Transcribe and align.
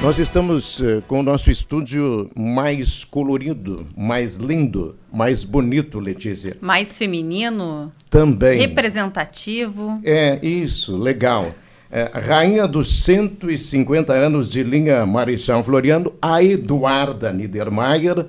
Nós 0.00 0.20
estamos 0.20 0.78
uh, 0.78 1.02
com 1.08 1.18
o 1.18 1.22
nosso 1.24 1.50
estúdio 1.50 2.30
mais 2.36 3.04
colorido, 3.04 3.84
mais 3.96 4.36
lindo, 4.36 4.94
mais 5.12 5.42
bonito, 5.42 5.98
Letícia. 5.98 6.56
Mais 6.60 6.96
feminino. 6.96 7.90
Também. 8.08 8.60
Representativo. 8.60 10.00
É, 10.04 10.38
isso, 10.40 10.96
legal. 10.96 11.52
É, 11.90 12.10
rainha 12.14 12.68
dos 12.68 13.02
150 13.02 14.12
anos 14.12 14.52
de 14.52 14.62
linha 14.62 15.04
Marechal 15.04 15.64
Floriano, 15.64 16.12
a 16.22 16.42
Eduarda 16.44 17.32
Niedermayer, 17.32 18.26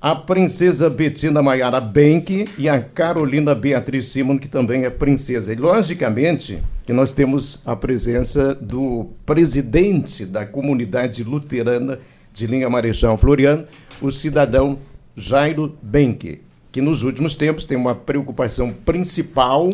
a 0.00 0.14
princesa 0.14 0.88
Bettina 0.88 1.42
Maiara 1.42 1.80
Benck 1.80 2.48
e 2.56 2.68
a 2.68 2.80
Carolina 2.80 3.54
Beatriz 3.54 4.06
Simon, 4.06 4.38
que 4.38 4.48
também 4.48 4.84
é 4.84 4.90
princesa. 4.90 5.52
E, 5.52 5.56
logicamente, 5.56 6.62
que 6.86 6.92
nós 6.92 7.12
temos 7.12 7.60
a 7.66 7.76
presença 7.76 8.54
do 8.54 9.10
presidente 9.26 10.24
da 10.24 10.46
comunidade 10.46 11.22
luterana 11.22 11.98
de 12.32 12.46
linha 12.46 12.70
Marechal 12.70 13.18
Floriano, 13.18 13.66
o 14.00 14.10
cidadão 14.10 14.78
Jairo 15.14 15.76
Benck, 15.82 16.40
que 16.72 16.80
nos 16.80 17.02
últimos 17.02 17.34
tempos 17.34 17.66
tem 17.66 17.76
uma 17.76 17.94
preocupação 17.94 18.72
principal 18.72 19.70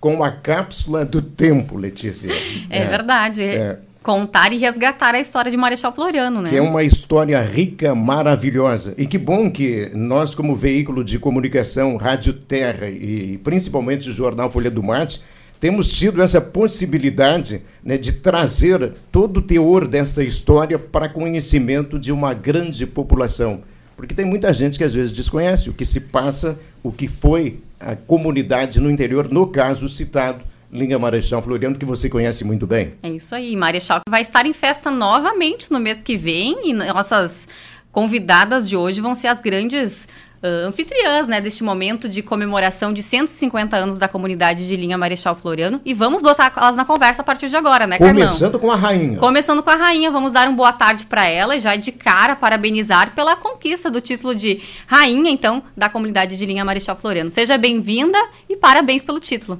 com 0.00 0.24
a 0.24 0.30
cápsula 0.30 1.04
do 1.04 1.20
tempo, 1.22 1.76
Letícia. 1.76 2.32
É, 2.70 2.82
é 2.82 2.86
verdade. 2.86 3.42
É. 3.42 3.78
Contar 4.02 4.52
e 4.52 4.58
resgatar 4.58 5.14
a 5.14 5.20
história 5.20 5.50
de 5.50 5.56
Marechal 5.56 5.92
Floriano, 5.92 6.40
né? 6.40 6.50
Que 6.50 6.56
é 6.56 6.62
uma 6.62 6.82
história 6.82 7.40
rica, 7.40 7.94
maravilhosa. 7.94 8.94
E 8.96 9.06
que 9.06 9.18
bom 9.18 9.50
que 9.50 9.90
nós, 9.94 10.34
como 10.34 10.54
veículo 10.54 11.04
de 11.04 11.18
comunicação, 11.18 11.96
Rádio 11.96 12.32
Terra 12.32 12.88
e 12.88 13.38
principalmente 13.38 14.08
o 14.08 14.12
jornal 14.12 14.50
Folha 14.50 14.70
do 14.70 14.82
Mate, 14.82 15.20
temos 15.60 15.88
tido 15.88 16.22
essa 16.22 16.40
possibilidade 16.40 17.62
né, 17.82 17.98
de 17.98 18.12
trazer 18.12 18.92
todo 19.10 19.38
o 19.38 19.42
teor 19.42 19.86
dessa 19.86 20.22
história 20.22 20.78
para 20.78 21.08
conhecimento 21.08 21.98
de 21.98 22.12
uma 22.12 22.32
grande 22.32 22.86
população. 22.86 23.62
Porque 23.96 24.14
tem 24.14 24.24
muita 24.24 24.52
gente 24.52 24.78
que 24.78 24.84
às 24.84 24.94
vezes 24.94 25.12
desconhece 25.12 25.68
o 25.68 25.72
que 25.72 25.84
se 25.84 26.02
passa, 26.02 26.56
o 26.84 26.92
que 26.92 27.08
foi 27.08 27.58
a 27.80 27.96
comunidade 27.96 28.78
no 28.78 28.88
interior, 28.88 29.28
no 29.28 29.48
caso 29.48 29.88
citado, 29.88 30.44
Linha 30.72 30.98
Marechal 30.98 31.40
Floriano, 31.40 31.76
que 31.76 31.84
você 31.84 32.08
conhece 32.08 32.44
muito 32.44 32.66
bem. 32.66 32.94
É 33.02 33.08
isso 33.08 33.34
aí, 33.34 33.56
Marechal 33.56 34.00
vai 34.08 34.22
estar 34.22 34.44
em 34.46 34.52
festa 34.52 34.90
novamente 34.90 35.72
no 35.72 35.80
mês 35.80 36.02
que 36.02 36.16
vem 36.16 36.70
e 36.70 36.72
nossas 36.72 37.48
convidadas 37.90 38.68
de 38.68 38.76
hoje 38.76 39.00
vão 39.00 39.14
ser 39.14 39.28
as 39.28 39.40
grandes 39.40 40.06
uh, 40.42 40.66
anfitriãs 40.66 41.26
né, 41.26 41.40
deste 41.40 41.64
momento 41.64 42.08
de 42.08 42.22
comemoração 42.22 42.92
de 42.92 43.02
150 43.02 43.76
anos 43.76 43.98
da 43.98 44.08
comunidade 44.08 44.66
de 44.66 44.76
linha 44.76 44.98
Marechal 44.98 45.34
Floriano. 45.34 45.80
E 45.84 45.94
vamos 45.94 46.22
botar 46.22 46.52
elas 46.56 46.76
na 46.76 46.84
conversa 46.84 47.22
a 47.22 47.24
partir 47.24 47.48
de 47.48 47.56
agora, 47.56 47.86
né, 47.86 47.98
Carlão? 47.98 48.14
Começando 48.14 48.58
com 48.58 48.70
a 48.70 48.76
rainha. 48.76 49.18
Começando 49.18 49.62
com 49.62 49.70
a 49.70 49.76
rainha, 49.76 50.10
vamos 50.10 50.32
dar 50.32 50.48
um 50.48 50.54
boa 50.54 50.72
tarde 50.72 51.04
para 51.06 51.26
ela 51.26 51.56
e 51.56 51.60
já 51.60 51.76
de 51.76 51.92
cara 51.92 52.36
parabenizar 52.36 53.14
pela 53.14 53.36
conquista 53.36 53.90
do 53.90 54.00
título 54.00 54.34
de 54.34 54.60
rainha, 54.86 55.30
então, 55.30 55.62
da 55.76 55.88
comunidade 55.88 56.36
de 56.36 56.46
linha 56.46 56.64
Marechal 56.64 56.96
Floriano. 56.96 57.30
Seja 57.30 57.56
bem-vinda 57.56 58.18
e 58.48 58.56
parabéns 58.56 59.04
pelo 59.04 59.18
título. 59.20 59.58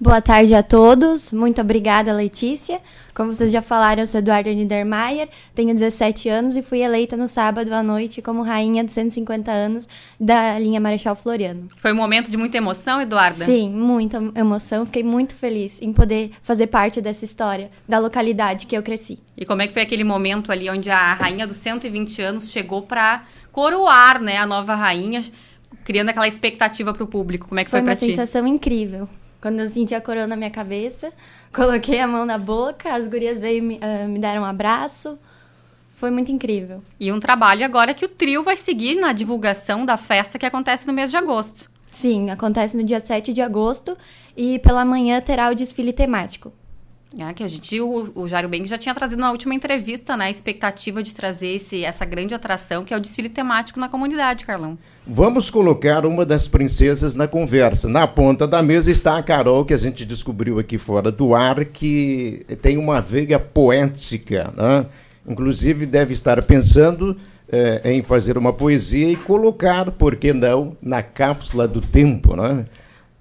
Boa 0.00 0.22
tarde 0.22 0.54
a 0.54 0.62
todos. 0.62 1.32
Muito 1.32 1.60
obrigada, 1.60 2.12
Letícia. 2.12 2.80
Como 3.12 3.34
vocês 3.34 3.50
já 3.50 3.60
falaram, 3.60 4.00
eu 4.00 4.06
sou 4.06 4.20
Eduardo 4.20 4.48
Niedermayer, 4.48 5.28
tenho 5.56 5.74
17 5.74 6.28
anos 6.28 6.56
e 6.56 6.62
fui 6.62 6.82
eleita 6.82 7.16
no 7.16 7.26
sábado 7.26 7.74
à 7.74 7.82
noite 7.82 8.22
como 8.22 8.42
rainha 8.42 8.84
dos 8.84 8.92
150 8.92 9.50
anos 9.50 9.88
da 10.18 10.56
linha 10.56 10.78
Marechal 10.78 11.16
Floriano. 11.16 11.66
Foi 11.78 11.92
um 11.92 11.96
momento 11.96 12.30
de 12.30 12.36
muita 12.36 12.56
emoção, 12.56 13.00
Eduarda? 13.00 13.44
Sim, 13.44 13.70
muita 13.70 14.22
emoção. 14.36 14.86
Fiquei 14.86 15.02
muito 15.02 15.34
feliz 15.34 15.82
em 15.82 15.92
poder 15.92 16.30
fazer 16.42 16.68
parte 16.68 17.00
dessa 17.00 17.24
história 17.24 17.68
da 17.88 17.98
localidade 17.98 18.66
que 18.66 18.76
eu 18.78 18.84
cresci. 18.84 19.18
E 19.36 19.44
como 19.44 19.62
é 19.62 19.66
que 19.66 19.72
foi 19.72 19.82
aquele 19.82 20.04
momento 20.04 20.52
ali 20.52 20.70
onde 20.70 20.88
a 20.88 21.14
rainha 21.14 21.44
dos 21.44 21.56
120 21.56 22.22
anos 22.22 22.52
chegou 22.52 22.82
para 22.82 23.24
coroar, 23.50 24.22
né, 24.22 24.36
a 24.36 24.46
nova 24.46 24.76
rainha, 24.76 25.24
criando 25.84 26.10
aquela 26.10 26.28
expectativa 26.28 26.94
para 26.94 27.02
o 27.02 27.06
público? 27.08 27.48
Como 27.48 27.58
é 27.58 27.64
que 27.64 27.70
foi, 27.70 27.80
foi 27.80 27.84
para 27.84 27.96
ti? 27.96 27.98
Foi 27.98 28.08
uma 28.10 28.14
sensação 28.14 28.46
incrível. 28.46 29.08
Quando 29.40 29.60
eu 29.60 29.68
senti 29.68 29.94
a 29.94 30.00
coroa 30.00 30.26
na 30.26 30.36
minha 30.36 30.50
cabeça, 30.50 31.12
coloquei 31.54 32.00
a 32.00 32.06
mão 32.06 32.24
na 32.24 32.38
boca, 32.38 32.92
as 32.92 33.06
gurias 33.06 33.38
veio 33.38 33.62
me, 33.62 33.76
uh, 33.76 34.08
me 34.08 34.18
deram 34.18 34.42
um 34.42 34.46
abraço. 34.46 35.18
Foi 35.94 36.10
muito 36.10 36.30
incrível. 36.30 36.82
E 37.00 37.12
um 37.12 37.18
trabalho 37.18 37.64
agora 37.64 37.92
que 37.92 38.04
o 38.04 38.08
trio 38.08 38.44
vai 38.44 38.56
seguir 38.56 38.94
na 39.00 39.12
divulgação 39.12 39.84
da 39.84 39.96
festa 39.96 40.38
que 40.38 40.46
acontece 40.46 40.86
no 40.86 40.92
mês 40.92 41.10
de 41.10 41.16
agosto. 41.16 41.68
Sim, 41.90 42.30
acontece 42.30 42.76
no 42.76 42.84
dia 42.84 43.00
7 43.00 43.32
de 43.32 43.42
agosto 43.42 43.96
e 44.36 44.58
pela 44.60 44.84
manhã 44.84 45.20
terá 45.20 45.50
o 45.50 45.54
desfile 45.54 45.92
temático. 45.92 46.52
É, 47.16 47.32
que 47.32 47.42
a 47.42 47.48
gente, 47.48 47.80
o, 47.80 48.10
o 48.14 48.28
Jário 48.28 48.50
Beng 48.50 48.66
já 48.66 48.76
tinha 48.76 48.94
trazido 48.94 49.20
na 49.20 49.30
última 49.30 49.54
entrevista, 49.54 50.14
né, 50.14 50.26
a 50.26 50.30
expectativa 50.30 51.02
de 51.02 51.14
trazer 51.14 51.48
esse, 51.48 51.82
essa 51.82 52.04
grande 52.04 52.34
atração, 52.34 52.84
que 52.84 52.92
é 52.92 52.96
o 52.96 53.00
desfile 53.00 53.30
temático 53.30 53.80
na 53.80 53.88
comunidade, 53.88 54.44
Carlão. 54.44 54.76
Vamos 55.06 55.48
colocar 55.48 56.04
uma 56.04 56.26
das 56.26 56.46
princesas 56.46 57.14
na 57.14 57.26
conversa. 57.26 57.88
Na 57.88 58.06
ponta 58.06 58.46
da 58.46 58.62
mesa 58.62 58.90
está 58.90 59.16
a 59.16 59.22
Carol, 59.22 59.64
que 59.64 59.72
a 59.72 59.78
gente 59.78 60.04
descobriu 60.04 60.58
aqui 60.58 60.76
fora 60.76 61.10
do 61.10 61.34
ar, 61.34 61.64
que 61.64 62.44
tem 62.60 62.76
uma 62.76 63.00
veia 63.00 63.38
poética, 63.38 64.52
né? 64.54 64.84
Inclusive 65.26 65.86
deve 65.86 66.12
estar 66.12 66.42
pensando 66.42 67.16
é, 67.50 67.90
em 67.90 68.02
fazer 68.02 68.36
uma 68.36 68.52
poesia 68.52 69.10
e 69.10 69.16
colocar, 69.16 69.90
por 69.92 70.16
que 70.16 70.32
não, 70.32 70.76
na 70.80 71.02
cápsula 71.02 71.66
do 71.66 71.80
tempo, 71.80 72.36
né? 72.36 72.66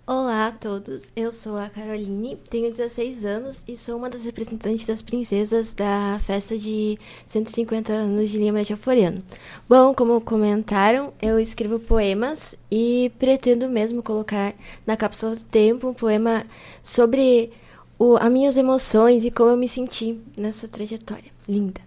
Olá 0.10 0.48
a 0.48 0.52
todos, 0.54 1.12
eu 1.18 1.34
sou 1.34 1.58
a 1.58 1.68
Caroline, 1.68 2.38
tenho 2.50 2.72
16 2.72 3.26
anos 3.26 3.62
e 3.68 3.76
sou 3.76 3.98
uma 3.98 4.10
das 4.10 4.24
representantes 4.24 4.88
das 4.88 5.02
princesas 5.02 5.74
da 5.74 6.18
festa 6.24 6.58
de 6.58 6.98
150 7.26 7.92
anos 7.92 8.30
de 8.30 8.38
Linha 8.38 8.54
Maria 8.54 8.78
Floriano. 8.78 9.22
Bom, 9.68 9.94
como 9.94 10.22
comentaram, 10.22 11.14
eu 11.22 11.38
escrevo 11.38 11.78
poemas 11.78 12.56
e 12.72 13.12
pretendo 13.20 13.68
mesmo 13.68 14.02
colocar 14.02 14.54
na 14.86 14.96
cápsula 14.96 15.36
do 15.36 15.44
tempo 15.44 15.90
um 15.90 15.94
poema 15.94 16.46
sobre 16.82 17.52
o, 18.00 18.16
as 18.16 18.32
minhas 18.32 18.56
emoções 18.56 19.26
e 19.26 19.30
como 19.30 19.50
eu 19.50 19.58
me 19.58 19.68
senti 19.68 20.22
nessa 20.38 20.70
trajetória 20.70 21.32
linda. 21.50 21.87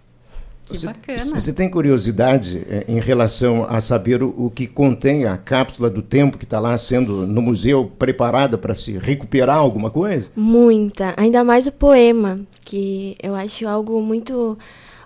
Que 0.71 0.79
você, 0.79 0.85
bacana. 0.85 1.39
Você 1.39 1.53
tem 1.53 1.69
curiosidade 1.69 2.65
é, 2.69 2.85
em 2.87 2.99
relação 2.99 3.65
a 3.69 3.79
saber 3.81 4.23
o, 4.23 4.33
o, 4.37 4.49
que 4.49 4.67
contém 4.67 5.25
a 5.25 5.37
cápsula 5.37 5.89
do 5.89 6.01
tempo 6.01 6.37
que 6.37 6.43
está 6.45 6.59
lá 6.59 6.77
sendo 6.77 7.27
no 7.27 7.41
museu 7.41 7.91
preparada 7.97 8.57
para 8.57 8.73
se 8.73 8.97
recuperar 8.97 9.57
alguma 9.57 9.89
coisa? 9.91 10.31
Muita. 10.35 11.13
Ainda 11.17 11.43
mais 11.43 11.67
o 11.67 11.71
poema, 11.71 12.39
que 12.63 13.15
eu 13.21 13.35
acho 13.35 13.67
algo 13.67 14.01
muito 14.01 14.57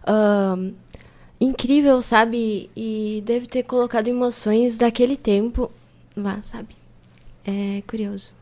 uh, 0.07 0.73
incrível, 1.39 2.01
sabe? 2.01 2.69
E 2.75 3.23
deve 3.25 3.47
ter 3.47 3.63
colocado 3.63 4.07
emoções 4.07 4.77
daquele 4.77 5.17
tempo 5.17 5.71
lá, 6.15 6.39
sabe? 6.41 6.69
É 7.45 7.81
curioso. 7.87 8.33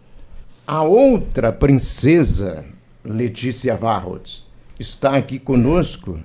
A 0.65 0.81
outra 0.81 1.51
princesa, 1.51 2.63
Letícia 3.03 3.75
Varros, 3.75 4.47
está 4.79 5.15
aqui 5.17 5.37
conosco 5.37 6.19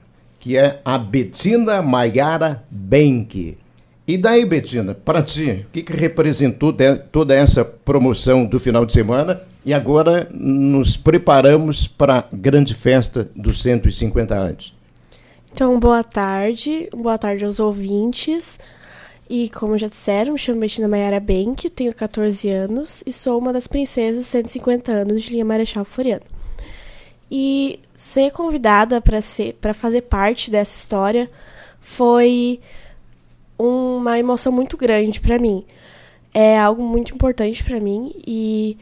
que 0.48 0.56
é 0.56 0.80
a 0.82 0.96
Betina 0.96 1.82
Maiara 1.82 2.64
Benck. 2.70 3.58
E 4.06 4.16
daí, 4.16 4.46
Betina, 4.46 4.94
para 4.94 5.22
ti, 5.22 5.66
o 5.68 5.70
que, 5.70 5.82
que 5.82 5.92
representou 5.92 6.74
toda 7.12 7.34
essa 7.34 7.62
promoção 7.62 8.46
do 8.46 8.58
final 8.58 8.86
de 8.86 8.94
semana? 8.94 9.42
E 9.62 9.74
agora 9.74 10.26
nos 10.32 10.96
preparamos 10.96 11.86
para 11.86 12.20
a 12.20 12.24
grande 12.32 12.74
festa 12.74 13.28
dos 13.36 13.60
150 13.60 14.34
anos. 14.34 14.74
Então, 15.52 15.78
boa 15.78 16.02
tarde, 16.02 16.88
boa 16.96 17.18
tarde 17.18 17.44
aos 17.44 17.60
ouvintes. 17.60 18.58
E 19.28 19.50
como 19.50 19.76
já 19.76 19.86
disseram, 19.86 20.32
me 20.32 20.38
chamo 20.38 20.60
Betina 20.60 20.88
Maiara 20.88 21.20
Benck, 21.20 21.68
tenho 21.68 21.92
14 21.92 22.48
anos 22.48 23.04
e 23.06 23.12
sou 23.12 23.38
uma 23.38 23.52
das 23.52 23.66
princesas 23.66 24.24
150 24.24 24.90
anos 24.90 25.24
de 25.24 25.32
linha 25.32 25.44
Marechal 25.44 25.84
Floriano. 25.84 26.37
E 27.30 27.80
ser 27.94 28.30
convidada 28.30 29.00
para 29.00 29.74
fazer 29.74 30.02
parte 30.02 30.50
dessa 30.50 30.76
história 30.76 31.30
foi 31.80 32.60
uma 33.58 34.18
emoção 34.18 34.52
muito 34.52 34.76
grande 34.76 35.20
para 35.20 35.38
mim. 35.38 35.64
É 36.32 36.58
algo 36.58 36.82
muito 36.82 37.14
importante 37.14 37.62
para 37.64 37.80
mim 37.80 38.12
e 38.26 38.78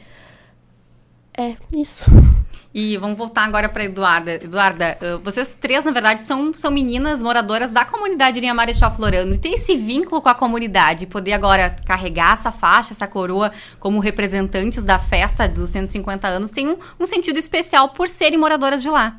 é 1.37 1.56
isso. 1.75 2.06
E 2.78 2.99
vamos 2.99 3.17
voltar 3.17 3.44
agora 3.44 3.70
para 3.70 3.84
Eduarda. 3.84 4.34
Eduarda, 4.34 4.99
uh, 5.00 5.19
vocês 5.20 5.56
três, 5.58 5.82
na 5.87 5.93
verdade, 5.93 6.20
são, 6.20 6.52
são 6.52 6.70
meninas 6.70 7.23
moradoras 7.23 7.70
da 7.70 7.87
comunidade 7.87 8.38
Linha 8.38 8.52
Marechal 8.52 8.94
Florano. 8.94 9.34
E 9.34 9.38
ter 9.38 9.55
esse 9.55 9.75
vínculo 9.75 10.20
com 10.20 10.28
a 10.28 10.34
comunidade, 10.34 11.06
poder 11.06 11.32
agora 11.32 11.75
carregar 11.87 12.34
essa 12.34 12.52
faixa, 12.52 12.93
essa 12.93 13.06
coroa, 13.06 13.50
como 13.81 13.99
representantes 13.99 14.84
da 14.84 14.99
festa 14.99 15.49
dos 15.49 15.70
150 15.70 16.28
anos, 16.28 16.50
tem 16.50 16.69
um, 16.69 16.76
um 17.00 17.06
sentido 17.06 17.38
especial 17.38 17.88
por 17.88 18.11
serem 18.11 18.38
moradoras 18.38 18.82
de 18.82 18.90
lá. 18.90 19.17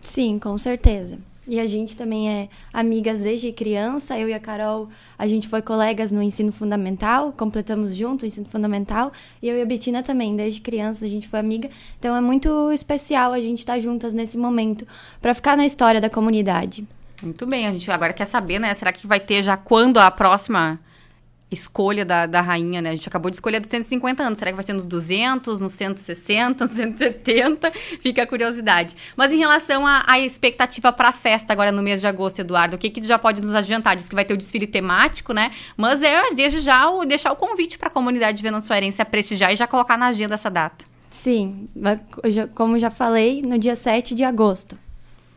Sim, 0.00 0.40
com 0.40 0.58
certeza. 0.58 1.16
E 1.48 1.60
a 1.60 1.66
gente 1.66 1.96
também 1.96 2.28
é 2.28 2.48
amigas 2.72 3.22
desde 3.22 3.52
criança. 3.52 4.18
Eu 4.18 4.28
e 4.28 4.34
a 4.34 4.40
Carol, 4.40 4.88
a 5.16 5.26
gente 5.26 5.46
foi 5.46 5.62
colegas 5.62 6.10
no 6.10 6.22
ensino 6.22 6.50
fundamental, 6.50 7.32
completamos 7.32 7.94
junto 7.94 8.22
o 8.22 8.26
ensino 8.26 8.46
fundamental. 8.46 9.12
E 9.40 9.48
eu 9.48 9.56
e 9.56 9.62
a 9.62 9.64
Betina 9.64 10.02
também, 10.02 10.34
desde 10.34 10.60
criança, 10.60 11.04
a 11.04 11.08
gente 11.08 11.28
foi 11.28 11.38
amiga. 11.38 11.70
Então 11.98 12.16
é 12.16 12.20
muito 12.20 12.72
especial 12.72 13.32
a 13.32 13.40
gente 13.40 13.58
estar 13.58 13.78
juntas 13.78 14.12
nesse 14.12 14.36
momento 14.36 14.86
para 15.20 15.32
ficar 15.32 15.56
na 15.56 15.64
história 15.64 16.00
da 16.00 16.10
comunidade. 16.10 16.86
Muito 17.22 17.46
bem, 17.46 17.66
a 17.66 17.72
gente 17.72 17.90
agora 17.90 18.12
quer 18.12 18.26
saber, 18.26 18.58
né? 18.58 18.74
Será 18.74 18.92
que 18.92 19.06
vai 19.06 19.20
ter 19.20 19.42
já 19.42 19.56
quando 19.56 19.98
a 19.98 20.10
próxima 20.10 20.78
escolha 21.50 22.04
da, 22.04 22.26
da 22.26 22.40
rainha, 22.40 22.82
né? 22.82 22.90
A 22.90 22.94
gente 22.94 23.08
acabou 23.08 23.30
de 23.30 23.36
escolher 23.36 23.60
dos 23.60 23.70
150 23.70 24.22
anos. 24.22 24.38
Será 24.38 24.50
que 24.50 24.56
vai 24.56 24.64
ser 24.64 24.72
nos 24.72 24.84
200, 24.84 25.60
nos 25.60 25.72
160, 25.74 26.64
nos 26.64 26.74
170? 26.74 27.70
Fica 27.70 28.22
a 28.22 28.26
curiosidade. 28.26 28.96
Mas 29.16 29.32
em 29.32 29.38
relação 29.38 29.86
à, 29.86 30.18
expectativa 30.18 30.92
para 30.92 31.10
a 31.10 31.12
festa 31.12 31.52
agora 31.52 31.70
no 31.70 31.82
mês 31.82 32.00
de 32.00 32.06
agosto, 32.06 32.40
Eduardo, 32.40 32.76
o 32.76 32.78
que 32.78 32.90
que 32.90 33.02
já 33.02 33.18
pode 33.18 33.40
nos 33.40 33.54
adiantar? 33.54 33.94
Diz 33.94 34.08
que 34.08 34.14
vai 34.14 34.24
ter 34.24 34.34
o 34.34 34.36
desfile 34.36 34.66
temático, 34.66 35.32
né? 35.32 35.52
Mas 35.76 36.02
é 36.02 36.34
desde 36.34 36.60
já 36.60 36.88
o, 36.90 37.04
deixar 37.04 37.32
o 37.32 37.36
convite 37.36 37.78
para 37.78 37.88
a 37.88 37.92
comunidade 37.92 38.42
venezuelense 38.42 39.00
a 39.00 39.04
prestigiar 39.04 39.52
e 39.52 39.56
já 39.56 39.66
colocar 39.66 39.96
na 39.96 40.06
agenda 40.06 40.34
essa 40.34 40.50
data. 40.50 40.84
Sim, 41.08 41.68
como 42.54 42.78
já 42.78 42.90
falei, 42.90 43.40
no 43.40 43.58
dia 43.58 43.76
7 43.76 44.14
de 44.14 44.24
agosto, 44.24 44.76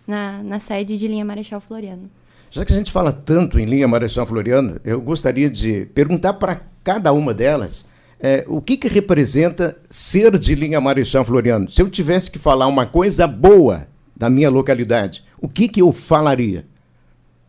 na, 0.07 0.41
na 0.43 0.59
sede 0.59 0.97
de 0.97 1.07
linha 1.07 1.23
Marechal 1.23 1.61
Floriano. 1.61 2.09
Já 2.51 2.65
que 2.65 2.73
a 2.73 2.75
gente 2.75 2.91
fala 2.91 3.11
tanto 3.11 3.59
em 3.59 3.65
linha 3.65 3.87
Marechal 3.87 4.25
Floriano, 4.25 4.79
eu 4.83 4.99
gostaria 4.99 5.49
de 5.49 5.85
perguntar 5.93 6.33
para 6.33 6.61
cada 6.83 7.13
uma 7.13 7.33
delas 7.33 7.85
eh, 8.19 8.43
o 8.47 8.59
que, 8.59 8.75
que 8.75 8.87
representa 8.87 9.77
ser 9.89 10.37
de 10.37 10.55
linha 10.55 10.81
Marechal 10.81 11.23
Floriano. 11.23 11.69
Se 11.69 11.81
eu 11.81 11.89
tivesse 11.89 12.31
que 12.31 12.39
falar 12.39 12.65
uma 12.65 12.85
coisa 12.87 13.27
boa 13.27 13.87
da 14.15 14.29
minha 14.29 14.49
localidade, 14.49 15.23
o 15.39 15.47
que, 15.47 15.67
que 15.67 15.81
eu 15.81 15.91
falaria 15.91 16.65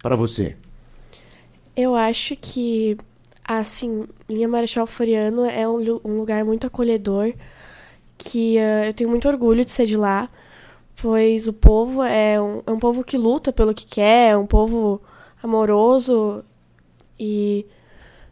para 0.03 0.15
você? 0.17 0.55
Eu 1.75 1.95
acho 1.95 2.37
que, 2.37 2.97
assim, 3.49 4.05
Linha 4.29 4.49
Marechal 4.49 4.87
Floriano 4.87 5.47
é 5.47 5.67
um, 5.67 5.77
lu- 5.77 6.01
lugar 6.05 6.45
muito 6.45 6.67
acolhedor, 6.67 7.33
que 8.19 8.59
ah, 8.59 8.87
eu 8.89 8.93
tenho 8.95 9.09
muito 9.09 9.27
orgulho 9.27 9.65
de 9.65 9.73
ser 9.73 9.87
de 9.87 9.97
lá, 9.97 10.29
pois 11.01 11.49
o 11.49 11.53
povo 11.53 12.03
é 12.03 12.41
um, 12.41 12.63
é 12.67 12.71
um 12.71 12.79
povo 12.79 13.03
que 13.03 13.17
luta 13.17 13.53
pelo 13.53 13.75
que 13.75 13.87
quer, 13.87 14.33
é 14.33 14.37
um 14.37 14.47
povo 14.47 15.01
amoroso, 15.43 16.45
e 17.19 17.67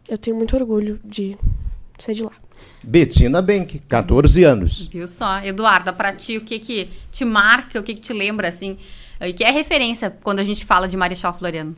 eu 0.09 0.19
tenho 0.19 0.37
muito 0.37 0.56
orgulho 0.56 1.00
de 1.05 1.37
ser 1.99 2.15
de 2.15 2.23
lá. 2.23 2.32
Betina 2.82 3.41
Benck, 3.41 3.79
14 3.81 4.44
anos. 4.44 4.87
Viu 4.87 5.06
só? 5.06 5.38
Eduarda, 5.41 5.93
para 5.93 6.12
ti, 6.12 6.37
o 6.37 6.41
que 6.41 6.59
que 6.59 6.88
te 7.11 7.25
marca, 7.25 7.79
o 7.79 7.82
que 7.82 7.94
que 7.94 8.00
te 8.00 8.12
lembra, 8.12 8.49
assim, 8.49 8.79
e 9.20 9.32
que 9.32 9.44
é 9.44 9.50
referência 9.50 10.11
quando 10.23 10.41
a 10.41 10.44
gente 10.44 10.65
fala 10.65 10.88
de 10.88 10.97
Marechal 10.97 11.37
Floriano? 11.37 11.76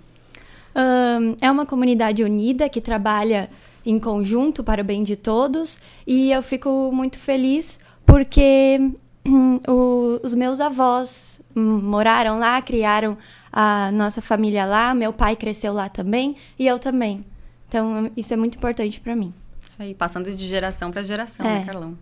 Ahn, 0.75 1.37
é 1.40 1.50
uma 1.50 1.66
comunidade 1.66 2.22
unida 2.22 2.69
que 2.69 2.81
trabalha 2.81 3.50
em 3.84 3.98
conjunto 3.98 4.62
para 4.62 4.82
o 4.82 4.84
bem 4.84 5.02
de 5.02 5.16
todos 5.16 5.78
e 6.06 6.31
eu 6.31 6.42
fico 6.42 6.90
muito 6.92 7.19
feliz 7.19 7.81
porque 8.04 8.92
o- 9.26 10.20
os 10.22 10.34
meus 10.34 10.61
avós 10.61 11.40
moraram 11.55 12.38
lá, 12.38 12.61
criaram 12.62 13.17
a 13.52 13.90
nossa 13.93 14.20
família 14.20 14.64
lá, 14.64 14.94
meu 14.94 15.12
pai 15.12 15.37
cresceu 15.37 15.72
lá 15.72 15.88
também 15.88 16.37
e 16.58 16.67
eu 16.67 16.78
também. 16.78 17.25
Então 17.69 18.11
isso 18.17 18.32
é 18.32 18.37
muito 18.37 18.56
importante 18.56 19.00
para 19.00 19.14
mim. 19.17 19.32
Aí, 19.78 19.94
passando 19.94 20.34
de 20.34 20.46
geração 20.46 20.90
para 20.90 21.02
geração, 21.02 21.44
É. 21.46 21.61
né, 21.61 21.64
Carlão? 21.64 21.96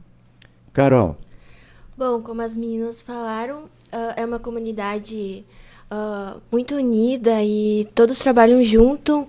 Carol, 0.72 1.16
Bom, 1.96 2.20
como 2.22 2.42
as 2.42 2.56
meninas 2.56 3.00
falaram, 3.00 3.64
ah, 3.90 4.14
é 4.16 4.24
uma 4.24 4.38
comunidade 4.38 5.44
ah, 5.90 6.36
muito 6.52 6.76
unida 6.76 7.42
e 7.42 7.88
todos 7.94 8.18
trabalham 8.18 8.62
junto, 8.62 9.26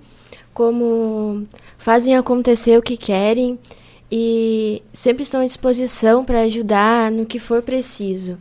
como 0.53 1.47
fazem 1.77 2.15
acontecer 2.17 2.77
o 2.77 2.81
que 2.81 2.95
querem 2.97 3.57
e 4.11 4.81
sempre 4.91 5.23
estão 5.23 5.41
à 5.41 5.45
disposição 5.45 6.25
para 6.25 6.41
ajudar 6.41 7.11
no 7.11 7.25
que 7.25 7.39
for 7.39 7.61
preciso. 7.61 8.37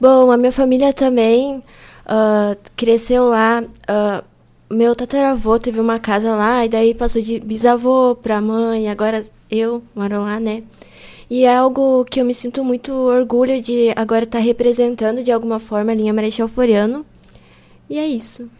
Bom, 0.00 0.30
a 0.30 0.36
minha 0.36 0.52
família 0.52 0.92
também 0.92 1.62
ah, 2.06 2.56
cresceu 2.76 3.28
lá. 3.28 3.64
ah, 3.88 4.24
meu 4.70 4.94
tataravô 4.96 5.58
teve 5.58 5.78
uma 5.78 5.98
casa 6.00 6.34
lá 6.34 6.64
e 6.64 6.68
daí 6.68 6.94
passou 6.94 7.22
de 7.22 7.38
bisavô 7.38 8.16
para 8.16 8.40
mãe, 8.40 8.88
agora 8.88 9.24
eu 9.50 9.82
moro 9.94 10.22
lá, 10.22 10.40
né? 10.40 10.62
E 11.30 11.44
é 11.44 11.56
algo 11.56 12.04
que 12.04 12.20
eu 12.20 12.24
me 12.24 12.34
sinto 12.34 12.62
muito 12.64 12.92
orgulho 12.92 13.60
de 13.60 13.92
agora 13.96 14.24
estar 14.24 14.38
representando 14.40 15.22
de 15.22 15.32
alguma 15.32 15.58
forma 15.58 15.92
a 15.92 15.94
linha 15.94 16.12
Marechal 16.12 16.48
Floriano. 16.48 17.04
E 17.88 17.98
é 17.98 18.06
isso. 18.06 18.50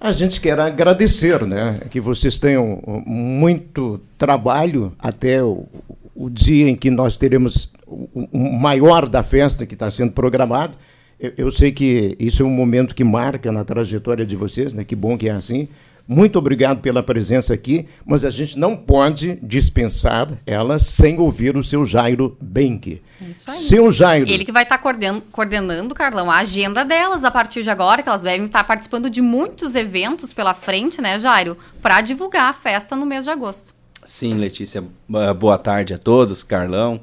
A 0.00 0.12
gente 0.12 0.40
quer 0.40 0.58
agradecer, 0.58 1.44
né? 1.46 1.80
Que 1.90 2.00
vocês 2.00 2.38
tenham 2.38 2.74
uh, 2.74 3.02
muito 3.08 4.00
trabalho 4.16 4.92
até 4.98 5.42
o, 5.42 5.66
o 6.14 6.30
dia 6.30 6.68
em 6.68 6.76
que 6.76 6.90
nós 6.90 7.18
teremos 7.18 7.70
o, 7.86 8.28
o 8.32 8.52
maior 8.58 9.08
da 9.08 9.22
festa 9.22 9.66
que 9.66 9.74
está 9.74 9.90
sendo 9.90 10.12
programado. 10.12 10.76
Eu, 11.18 11.32
eu 11.36 11.50
sei 11.50 11.72
que 11.72 12.16
isso 12.18 12.42
é 12.42 12.46
um 12.46 12.50
momento 12.50 12.94
que 12.94 13.02
marca 13.02 13.50
na 13.50 13.64
trajetória 13.64 14.24
de 14.24 14.36
vocês, 14.36 14.72
né? 14.72 14.84
Que 14.84 14.94
bom 14.94 15.18
que 15.18 15.28
é 15.28 15.32
assim. 15.32 15.68
Muito 16.10 16.38
obrigado 16.38 16.80
pela 16.80 17.02
presença 17.02 17.52
aqui, 17.52 17.86
mas 18.06 18.24
a 18.24 18.30
gente 18.30 18.58
não 18.58 18.74
pode 18.74 19.38
dispensar 19.42 20.38
ela 20.46 20.78
sem 20.78 21.18
ouvir 21.18 21.54
o 21.54 21.62
seu 21.62 21.84
Jairo 21.84 22.34
Benck. 22.40 23.02
isso 23.20 23.44
aí. 23.46 23.56
Seu 23.56 23.92
Jairo. 23.92 24.26
Ele 24.26 24.42
que 24.42 24.50
vai 24.50 24.62
estar 24.62 24.78
coordenando, 24.78 25.22
coordenando, 25.30 25.94
Carlão, 25.94 26.30
a 26.30 26.38
agenda 26.38 26.82
delas 26.82 27.24
a 27.24 27.30
partir 27.30 27.62
de 27.62 27.68
agora, 27.68 28.02
que 28.02 28.08
elas 28.08 28.22
devem 28.22 28.46
estar 28.46 28.64
participando 28.64 29.10
de 29.10 29.20
muitos 29.20 29.76
eventos 29.76 30.32
pela 30.32 30.54
frente, 30.54 30.98
né, 31.02 31.18
Jairo? 31.18 31.58
Para 31.82 32.00
divulgar 32.00 32.48
a 32.48 32.54
festa 32.54 32.96
no 32.96 33.04
mês 33.04 33.24
de 33.24 33.30
agosto. 33.30 33.74
Sim, 34.02 34.34
Letícia, 34.36 34.82
boa 35.38 35.58
tarde 35.58 35.92
a 35.92 35.98
todos, 35.98 36.42
Carlão. 36.42 37.02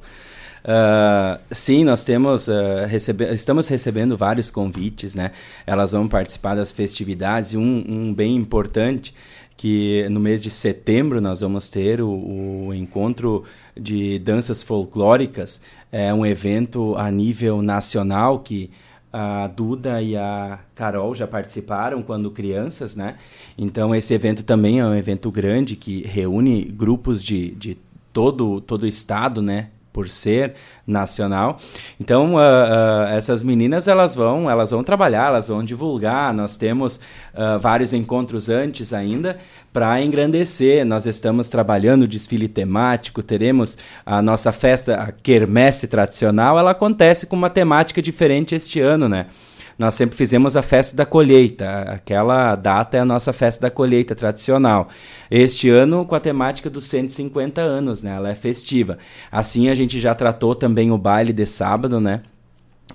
Ah, 0.67 1.39
sim, 1.51 1.83
nós 1.83 2.03
temos 2.03 2.49
ah, 2.49 2.87
recebe- 2.87 3.31
estamos 3.33 3.67
recebendo 3.67 4.17
vários 4.17 4.49
convites, 4.49 5.13
né? 5.13 5.31
Elas 5.65 5.91
vão 5.91 6.07
participar 6.07 6.55
das 6.55 6.71
festividades 6.71 7.53
e 7.53 7.57
um, 7.57 7.83
um 7.87 8.13
bem 8.13 8.35
importante 8.35 9.13
que 9.55 10.07
no 10.09 10.19
mês 10.19 10.41
de 10.41 10.49
setembro 10.49 11.21
nós 11.21 11.41
vamos 11.41 11.69
ter 11.69 12.01
o, 12.01 12.67
o 12.67 12.73
encontro 12.73 13.43
de 13.79 14.17
danças 14.19 14.63
folclóricas, 14.63 15.61
é 15.91 16.13
um 16.13 16.25
evento 16.25 16.95
a 16.97 17.09
nível 17.11 17.61
nacional 17.61 18.39
que 18.39 18.71
a 19.13 19.47
Duda 19.47 20.01
e 20.01 20.17
a 20.17 20.59
Carol 20.73 21.15
já 21.15 21.25
participaram 21.27 22.01
quando 22.01 22.31
crianças, 22.31 22.95
né? 22.95 23.15
Então 23.57 23.93
esse 23.95 24.13
evento 24.15 24.43
também 24.43 24.79
é 24.79 24.85
um 24.85 24.95
evento 24.95 25.29
grande 25.31 25.75
que 25.75 26.01
reúne 26.07 26.63
grupos 26.63 27.23
de, 27.23 27.51
de 27.51 27.77
todo, 28.11 28.59
todo 28.61 28.83
o 28.83 28.87
estado, 28.87 29.41
né? 29.41 29.69
Por 29.95 30.09
ser 30.09 30.55
nacional. 30.85 31.57
Então, 31.97 32.37
ah, 32.37 33.07
ah, 33.07 33.15
essas 33.15 33.41
meninas, 33.41 33.87
elas 33.87 34.13
vão, 34.13 34.49
elas 34.49 34.71
vão 34.71 34.83
trabalhar, 34.83 35.27
elas 35.27 35.47
vão 35.47 35.63
divulgar. 35.63 36.33
Nós 36.33 36.57
temos 36.57 36.99
ah, 37.33 37.57
vários 37.57 37.93
encontros 37.93 38.49
antes 38.49 38.91
ainda 38.91 39.37
para 39.71 40.01
engrandecer. 40.01 40.85
Nós 40.85 41.05
estamos 41.05 41.47
trabalhando 41.47 42.09
desfile 42.09 42.49
temático, 42.49 43.23
teremos 43.23 43.77
a 44.05 44.21
nossa 44.21 44.51
festa, 44.51 44.95
a 44.95 45.11
quermesse 45.13 45.87
tradicional, 45.87 46.59
ela 46.59 46.71
acontece 46.71 47.25
com 47.25 47.37
uma 47.37 47.49
temática 47.49 48.01
diferente 48.01 48.53
este 48.53 48.81
ano, 48.81 49.07
né? 49.07 49.27
Nós 49.77 49.95
sempre 49.95 50.15
fizemos 50.15 50.55
a 50.55 50.61
festa 50.61 50.95
da 50.95 51.05
colheita. 51.05 51.81
Aquela 51.81 52.55
data 52.55 52.95
é 52.95 53.01
a 53.01 53.05
nossa 53.05 53.33
festa 53.33 53.61
da 53.61 53.69
colheita 53.69 54.15
tradicional. 54.15 54.87
Este 55.29 55.69
ano 55.69 56.05
com 56.05 56.15
a 56.15 56.19
temática 56.19 56.69
dos 56.69 56.85
150 56.85 57.61
anos, 57.61 58.01
né? 58.01 58.15
Ela 58.15 58.29
é 58.29 58.35
festiva. 58.35 58.97
Assim 59.31 59.69
a 59.69 59.75
gente 59.75 59.99
já 59.99 60.15
tratou 60.15 60.55
também 60.55 60.91
o 60.91 60.97
baile 60.97 61.33
de 61.33 61.45
sábado, 61.45 61.99
né? 61.99 62.21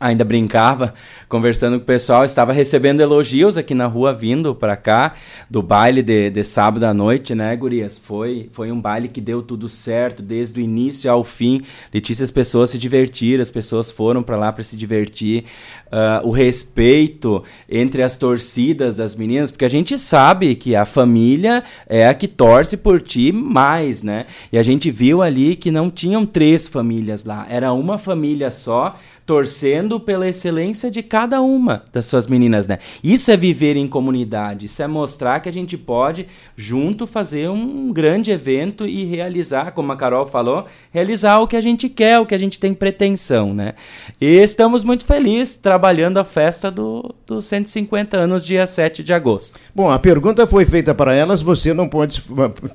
Ainda 0.00 0.25
brincava, 0.25 0.95
conversando 1.28 1.76
com 1.76 1.83
o 1.83 1.87
pessoal, 1.87 2.25
estava 2.25 2.54
recebendo 2.54 3.02
elogios 3.02 3.59
aqui 3.59 3.75
na 3.75 3.87
rua 3.87 4.14
vindo 4.14 4.54
para 4.54 4.75
cá 4.75 5.12
do 5.50 5.62
baile 5.62 6.02
de, 6.02 6.30
de 6.30 6.42
sábado 6.42 6.85
à 6.85 6.95
noite, 6.95 7.35
né, 7.35 7.54
gurias? 7.54 7.99
Foi, 7.99 8.49
foi 8.50 8.73
um 8.73 8.80
baile 8.80 9.09
que 9.09 9.21
deu 9.21 9.42
tudo 9.42 9.69
certo, 9.69 10.23
desde 10.23 10.59
o 10.59 10.62
início 10.62 11.12
ao 11.12 11.23
fim. 11.23 11.61
Letícia, 11.92 12.25
as 12.25 12.30
pessoas 12.30 12.71
se 12.71 12.78
divertiram, 12.78 13.42
as 13.42 13.50
pessoas 13.50 13.90
foram 13.90 14.23
para 14.23 14.38
lá 14.38 14.50
para 14.50 14.64
se 14.64 14.75
divertir. 14.75 15.45
Ah, 15.92 16.21
o 16.23 16.30
respeito 16.30 17.42
entre 17.69 18.02
as 18.04 18.16
torcidas 18.16 18.99
das 18.99 19.16
meninas, 19.16 19.50
porque 19.50 19.64
a 19.64 19.71
gente 19.71 19.99
sabe 19.99 20.54
que 20.54 20.76
a 20.76 20.85
família 20.85 21.64
é 21.88 22.07
a 22.07 22.14
que 22.14 22.28
torce 22.28 22.76
por 22.76 23.02
ti 23.02 23.33
mais, 23.33 24.00
né? 24.00 24.26
E 24.52 24.57
a 24.57 24.62
gente 24.62 24.88
viu 24.88 25.21
ali 25.21 25.57
que 25.57 25.73
não 25.73 25.90
tinham 25.90 26.25
três 26.25 26.69
famílias 26.69 27.25
lá, 27.25 27.45
era 27.50 27.73
uma 27.73 27.99
família 27.99 28.52
só 28.52 28.95
torcendo 29.26 29.89
pela 29.99 30.28
excelência 30.28 30.90
de 30.90 31.02
cada 31.02 31.40
uma 31.40 31.82
das 31.92 32.06
suas 32.06 32.26
meninas, 32.26 32.68
né? 32.68 32.78
Isso 33.02 33.30
é 33.30 33.37
viver 33.37 33.76
em 33.76 33.88
comunidade, 33.88 34.66
isso 34.66 34.82
é 34.82 34.87
mostrar 34.87 35.40
que 35.40 35.49
a 35.49 35.52
gente 35.52 35.76
pode 35.76 36.26
junto 36.54 37.06
fazer 37.06 37.49
um 37.49 37.92
grande 37.92 38.30
evento 38.30 38.87
e 38.87 39.04
realizar, 39.04 39.73
como 39.73 39.90
a 39.90 39.97
Carol 39.97 40.26
falou, 40.26 40.66
realizar 40.92 41.38
o 41.40 41.49
que 41.49 41.56
a 41.56 41.61
gente 41.61 41.88
quer, 41.88 42.20
o 42.20 42.26
que 42.26 42.35
a 42.35 42.38
gente 42.38 42.61
tem 42.61 42.75
pretensão, 42.75 43.54
né? 43.54 43.73
E 44.20 44.37
estamos 44.37 44.85
muito 44.85 45.04
felizes 45.04 45.56
trabalhando 45.56 46.18
a 46.18 46.25
festa 46.25 46.70
do, 46.70 47.14
dos 47.26 47.47
150 47.47 48.18
anos, 48.18 48.44
dia 48.44 48.66
7 48.66 49.02
de 49.02 49.12
agosto. 49.12 49.59
Bom, 49.75 49.90
a 49.90 49.99
pergunta 49.99 50.47
foi 50.47 50.66
feita 50.66 50.94
para 50.94 51.14
elas, 51.14 51.40
você 51.40 51.73
não 51.73 51.88
pode 51.88 52.23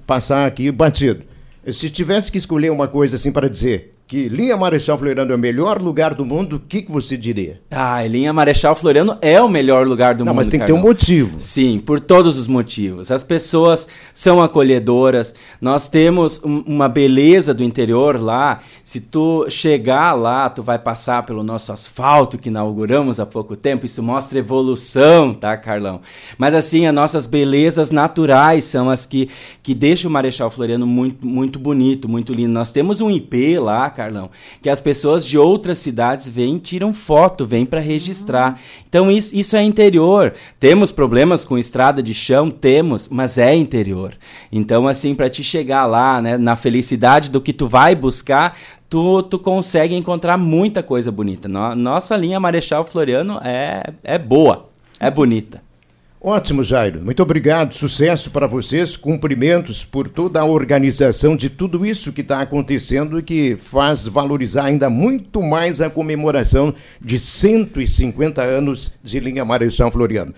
passar 0.07 0.47
aqui 0.47 0.71
batido. 0.71 1.23
Se 1.67 1.89
tivesse 1.89 2.31
que 2.31 2.37
escolher 2.37 2.71
uma 2.71 2.87
coisa 2.87 3.15
assim 3.15 3.31
para 3.31 3.49
dizer, 3.49 3.94
que 4.07 4.29
linha 4.29 4.55
Marechal 4.55 4.97
Floriano 4.99 5.31
é 5.31 5.35
o 5.35 5.39
melhor 5.39 5.81
lugar 5.81 6.13
do 6.13 6.23
mundo, 6.23 6.57
o 6.57 6.59
que, 6.59 6.83
que 6.83 6.91
você 6.91 7.17
diria? 7.17 7.59
Ah, 7.71 8.05
linha 8.05 8.31
Marechal 8.31 8.75
Floriano 8.75 9.17
é 9.19 9.41
o 9.41 9.49
melhor 9.49 9.87
lugar 9.87 10.13
do 10.13 10.23
Não, 10.23 10.31
mundo. 10.31 10.37
mas 10.37 10.47
tem 10.47 10.59
que 10.59 10.65
Carlão. 10.67 10.79
ter 10.81 10.85
um 10.85 10.87
motivo. 10.87 11.39
Sim, 11.39 11.79
por 11.79 11.99
todos 11.99 12.37
os 12.37 12.45
motivos. 12.45 13.09
As 13.11 13.23
pessoas 13.23 13.87
são 14.13 14.43
acolhedoras. 14.43 15.33
Nós 15.59 15.89
temos 15.89 16.39
um- 16.43 16.63
uma 16.67 16.87
beleza 16.87 17.51
do 17.51 17.63
interior 17.63 18.21
lá. 18.21 18.59
Se 18.83 19.01
tu 19.01 19.47
chegar 19.49 20.13
lá, 20.13 20.49
tu 20.51 20.61
vai 20.61 20.77
passar 20.77 21.23
pelo 21.25 21.41
nosso 21.41 21.71
asfalto 21.73 22.37
que 22.37 22.49
inauguramos 22.49 23.19
há 23.19 23.25
pouco 23.25 23.55
tempo. 23.55 23.87
Isso 23.87 24.03
mostra 24.03 24.37
evolução, 24.37 25.33
tá, 25.33 25.57
Carlão? 25.57 26.01
Mas 26.37 26.53
assim, 26.53 26.85
as 26.85 26.93
nossas 26.93 27.25
belezas 27.25 27.89
naturais 27.89 28.65
são 28.65 28.87
as 28.89 29.05
que, 29.07 29.29
que 29.63 29.73
deixam 29.73 30.09
o 30.09 30.13
Marechal 30.13 30.51
Floriano 30.51 30.85
muito, 30.85 31.25
muito 31.25 31.57
bonito, 31.57 32.07
muito 32.07 32.33
lindo. 32.35 32.53
Nós 32.53 32.71
temos 32.71 33.01
um 33.01 33.09
IP 33.09 33.57
lá, 33.57 33.89
Carlão, 33.95 34.29
que 34.61 34.69
as 34.69 34.79
pessoas 34.79 35.25
de 35.25 35.37
outras 35.37 35.79
cidades 35.79 36.27
vêm, 36.27 36.57
tiram 36.59 36.93
foto, 36.93 37.45
vêm 37.45 37.65
para 37.65 37.79
registrar. 37.79 38.59
Então 38.87 39.09
isso, 39.09 39.35
isso 39.35 39.55
é 39.55 39.63
interior. 39.63 40.33
Temos 40.59 40.91
problemas 40.91 41.43
com 41.43 41.57
estrada 41.57 42.03
de 42.03 42.13
chão, 42.13 42.51
temos, 42.51 43.07
mas 43.09 43.37
é 43.37 43.55
interior. 43.55 44.13
Então 44.51 44.87
assim, 44.87 45.15
para 45.15 45.29
te 45.29 45.43
chegar 45.43 45.85
lá, 45.85 46.21
né, 46.21 46.37
na 46.37 46.55
felicidade 46.55 47.29
do 47.29 47.41
que 47.41 47.53
tu 47.53 47.67
vai 47.67 47.95
buscar, 47.95 48.57
tu, 48.89 49.23
tu 49.23 49.39
consegue 49.39 49.95
encontrar 49.95 50.37
muita 50.37 50.83
coisa 50.83 51.11
bonita. 51.11 51.47
No- 51.47 51.75
nossa 51.75 52.15
linha 52.15 52.39
Marechal 52.39 52.83
Floriano 52.83 53.39
é, 53.43 53.81
é 54.03 54.19
boa, 54.19 54.69
é 54.99 55.09
bonita. 55.09 55.64
Ótimo, 56.27 56.63
Jairo. 56.63 57.03
Muito 57.03 57.21
obrigado. 57.21 57.75
Sucesso 57.75 58.31
para 58.31 58.47
vocês. 58.47 58.97
Cumprimentos 58.97 59.85
por 59.85 60.07
toda 60.07 60.39
a 60.39 60.43
organização 60.43 61.37
de 61.37 61.51
tudo 61.51 61.85
isso 61.85 62.11
que 62.11 62.21
está 62.21 62.41
acontecendo 62.41 63.19
e 63.19 63.21
que 63.21 63.55
faz 63.55 64.07
valorizar 64.07 64.65
ainda 64.65 64.89
muito 64.89 65.43
mais 65.43 65.81
a 65.81 65.87
comemoração 65.87 66.73
de 66.99 67.19
150 67.19 68.41
anos 68.41 68.91
de 69.03 69.19
linha 69.19 69.45
Marechal 69.45 69.91
Floriano. 69.91 70.33